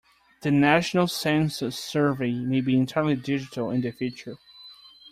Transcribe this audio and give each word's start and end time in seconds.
The 0.41 0.49
national 0.49 1.07
census 1.07 1.77
survey 1.77 2.31
may 2.31 2.61
be 2.61 2.75
entirely 2.75 3.13
digital 3.15 3.69
in 3.69 3.81
the 3.81 3.91
future. 3.91 4.37